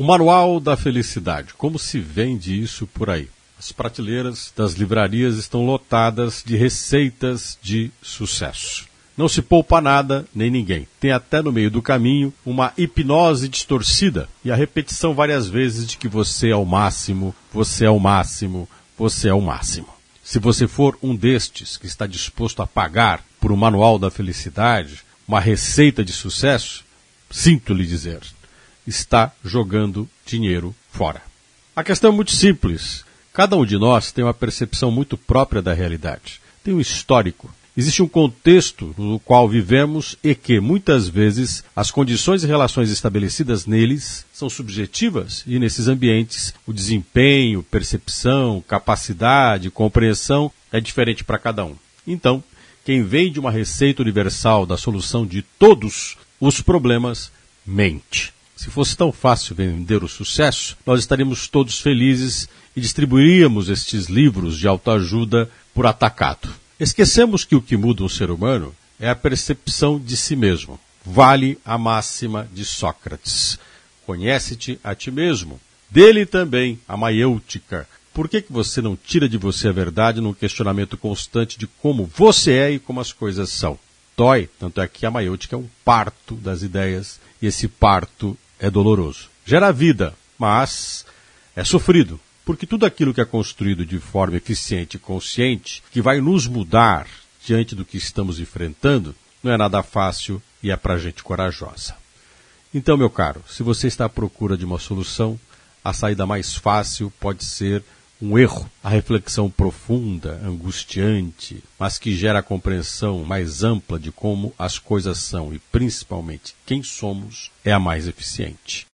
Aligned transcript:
O 0.00 0.02
Manual 0.02 0.58
da 0.60 0.78
Felicidade. 0.78 1.52
Como 1.52 1.78
se 1.78 2.00
vende 2.00 2.58
isso 2.58 2.86
por 2.86 3.10
aí? 3.10 3.28
As 3.58 3.70
prateleiras 3.70 4.50
das 4.56 4.72
livrarias 4.72 5.36
estão 5.36 5.66
lotadas 5.66 6.42
de 6.42 6.56
receitas 6.56 7.58
de 7.60 7.90
sucesso. 8.00 8.86
Não 9.14 9.28
se 9.28 9.42
poupa 9.42 9.78
nada 9.78 10.24
nem 10.34 10.50
ninguém. 10.50 10.88
Tem 10.98 11.12
até 11.12 11.42
no 11.42 11.52
meio 11.52 11.70
do 11.70 11.82
caminho 11.82 12.32
uma 12.46 12.72
hipnose 12.78 13.46
distorcida 13.46 14.26
e 14.42 14.50
a 14.50 14.56
repetição 14.56 15.12
várias 15.12 15.46
vezes 15.46 15.86
de 15.86 15.98
que 15.98 16.08
você 16.08 16.48
é 16.48 16.56
o 16.56 16.64
máximo, 16.64 17.34
você 17.52 17.84
é 17.84 17.90
o 17.90 18.00
máximo, 18.00 18.66
você 18.96 19.28
é 19.28 19.34
o 19.34 19.42
máximo. 19.42 19.88
Se 20.24 20.38
você 20.38 20.66
for 20.66 20.98
um 21.02 21.14
destes 21.14 21.76
que 21.76 21.84
está 21.84 22.06
disposto 22.06 22.62
a 22.62 22.66
pagar 22.66 23.22
por 23.38 23.52
um 23.52 23.56
manual 23.56 23.98
da 23.98 24.10
felicidade, 24.10 25.00
uma 25.28 25.40
receita 25.40 26.02
de 26.02 26.14
sucesso, 26.14 26.86
sinto 27.30 27.74
lhe 27.74 27.86
dizer, 27.86 28.20
está 28.90 29.32
jogando 29.42 30.08
dinheiro 30.26 30.74
fora. 30.92 31.22
A 31.74 31.82
questão 31.82 32.10
é 32.10 32.14
muito 32.14 32.32
simples. 32.32 33.04
Cada 33.32 33.56
um 33.56 33.64
de 33.64 33.78
nós 33.78 34.12
tem 34.12 34.24
uma 34.24 34.34
percepção 34.34 34.90
muito 34.90 35.16
própria 35.16 35.62
da 35.62 35.72
realidade. 35.72 36.40
Tem 36.62 36.74
um 36.74 36.80
histórico. 36.80 37.50
Existe 37.76 38.02
um 38.02 38.08
contexto 38.08 38.92
no 38.98 39.20
qual 39.20 39.48
vivemos 39.48 40.16
e 40.22 40.34
que, 40.34 40.58
muitas 40.58 41.08
vezes, 41.08 41.64
as 41.74 41.90
condições 41.90 42.42
e 42.42 42.46
relações 42.46 42.90
estabelecidas 42.90 43.64
neles 43.64 44.26
são 44.32 44.50
subjetivas 44.50 45.44
e, 45.46 45.58
nesses 45.58 45.86
ambientes, 45.86 46.52
o 46.66 46.72
desempenho, 46.72 47.62
percepção, 47.62 48.62
capacidade, 48.66 49.70
compreensão 49.70 50.50
é 50.72 50.80
diferente 50.80 51.22
para 51.22 51.38
cada 51.38 51.64
um. 51.64 51.76
Então, 52.06 52.42
quem 52.84 53.04
vem 53.04 53.30
de 53.30 53.38
uma 53.38 53.52
receita 53.52 54.02
universal 54.02 54.66
da 54.66 54.76
solução 54.76 55.24
de 55.24 55.42
todos 55.42 56.18
os 56.40 56.60
problemas 56.60 57.30
mente. 57.64 58.34
Se 58.60 58.68
fosse 58.68 58.94
tão 58.94 59.10
fácil 59.10 59.56
vender 59.56 60.04
o 60.04 60.08
sucesso, 60.08 60.76
nós 60.84 61.00
estaríamos 61.00 61.48
todos 61.48 61.80
felizes 61.80 62.46
e 62.76 62.80
distribuiríamos 62.82 63.70
estes 63.70 64.04
livros 64.04 64.58
de 64.58 64.68
autoajuda 64.68 65.50
por 65.72 65.86
atacado. 65.86 66.52
Esquecemos 66.78 67.42
que 67.42 67.56
o 67.56 67.62
que 67.62 67.74
muda 67.74 68.04
um 68.04 68.08
ser 68.08 68.30
humano 68.30 68.76
é 69.00 69.08
a 69.08 69.16
percepção 69.16 69.98
de 69.98 70.14
si 70.14 70.36
mesmo. 70.36 70.78
Vale 71.02 71.56
a 71.64 71.78
máxima 71.78 72.46
de 72.52 72.66
Sócrates. 72.66 73.58
Conhece-te 74.04 74.78
a 74.84 74.94
ti 74.94 75.10
mesmo. 75.10 75.58
Dele 75.88 76.26
também 76.26 76.78
a 76.86 76.98
maiêutica. 76.98 77.88
Por 78.12 78.28
que, 78.28 78.42
que 78.42 78.52
você 78.52 78.82
não 78.82 78.94
tira 78.94 79.26
de 79.26 79.38
você 79.38 79.68
a 79.68 79.72
verdade 79.72 80.20
num 80.20 80.34
questionamento 80.34 80.98
constante 80.98 81.58
de 81.58 81.66
como 81.66 82.04
você 82.14 82.52
é 82.52 82.72
e 82.72 82.78
como 82.78 83.00
as 83.00 83.10
coisas 83.10 83.48
são? 83.48 83.78
Dói, 84.14 84.50
tanto 84.58 84.82
é 84.82 84.86
que 84.86 85.06
a 85.06 85.10
maiêutica 85.10 85.56
é 85.56 85.58
um 85.58 85.68
parto 85.82 86.34
das 86.34 86.60
ideias 86.60 87.18
e 87.40 87.46
esse 87.46 87.66
parto 87.66 88.36
é 88.60 88.70
doloroso. 88.70 89.28
Gera 89.44 89.72
vida, 89.72 90.14
mas 90.38 91.04
é 91.56 91.64
sofrido, 91.64 92.20
porque 92.44 92.66
tudo 92.66 92.86
aquilo 92.86 93.14
que 93.14 93.20
é 93.20 93.24
construído 93.24 93.84
de 93.84 93.98
forma 93.98 94.36
eficiente 94.36 94.96
e 94.96 95.00
consciente, 95.00 95.82
que 95.90 96.02
vai 96.02 96.20
nos 96.20 96.46
mudar 96.46 97.06
diante 97.44 97.74
do 97.74 97.84
que 97.84 97.96
estamos 97.96 98.38
enfrentando, 98.38 99.14
não 99.42 99.52
é 99.52 99.56
nada 99.56 99.82
fácil 99.82 100.40
e 100.62 100.70
é 100.70 100.76
para 100.76 100.98
gente 100.98 101.22
corajosa. 101.22 101.96
Então, 102.72 102.96
meu 102.96 103.10
caro, 103.10 103.42
se 103.48 103.62
você 103.62 103.88
está 103.88 104.04
à 104.04 104.08
procura 104.08 104.56
de 104.56 104.64
uma 104.64 104.78
solução, 104.78 105.40
a 105.82 105.92
saída 105.92 106.26
mais 106.26 106.54
fácil 106.54 107.12
pode 107.18 107.44
ser 107.44 107.82
um 108.20 108.38
erro. 108.38 108.70
A 108.82 108.88
reflexão 108.88 109.50
profunda, 109.50 110.40
angustiante, 110.44 111.62
mas 111.78 111.98
que 111.98 112.14
gera 112.14 112.40
a 112.40 112.42
compreensão 112.42 113.24
mais 113.24 113.62
ampla 113.62 113.98
de 113.98 114.12
como 114.12 114.52
as 114.58 114.78
coisas 114.78 115.18
são 115.18 115.52
e 115.54 115.58
principalmente 115.58 116.54
quem 116.66 116.82
somos, 116.82 117.50
é 117.64 117.72
a 117.72 117.78
mais 117.78 118.06
eficiente. 118.06 118.86